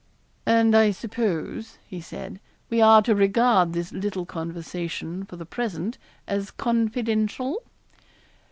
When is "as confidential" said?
6.27-7.61